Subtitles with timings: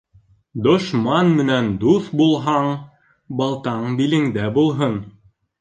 [0.67, 2.71] Дошман менән дуҫ булһаң,
[3.43, 4.99] балтаң билеңдә булһын.